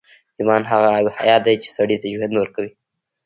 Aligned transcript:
ايمان 0.39 0.63
هغه 0.71 0.89
آب 0.97 1.07
حيات 1.19 1.41
دی 1.45 1.55
چې 1.63 1.69
سړي 1.77 1.97
ته 2.01 2.07
ژوند 2.13 2.33
ورکوي. 2.37 2.71